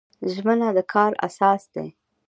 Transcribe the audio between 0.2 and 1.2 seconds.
ژمنه د کار